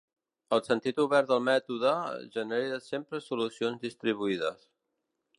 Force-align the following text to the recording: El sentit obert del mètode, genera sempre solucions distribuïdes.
El 0.55 0.61
sentit 0.67 1.01
obert 1.01 1.27
del 1.31 1.43
mètode, 1.49 1.91
genera 2.37 2.79
sempre 2.85 3.19
solucions 3.27 3.85
distribuïdes. 3.85 4.65